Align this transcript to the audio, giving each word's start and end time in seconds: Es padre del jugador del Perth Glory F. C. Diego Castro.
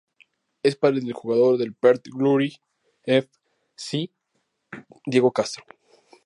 Es 0.63 0.75
padre 0.77 0.99
del 1.01 1.13
jugador 1.13 1.59
del 1.59 1.75
Perth 1.75 2.07
Glory 2.07 2.57
F. 3.03 3.29
C. 3.75 4.09
Diego 5.05 5.31
Castro. 5.31 5.63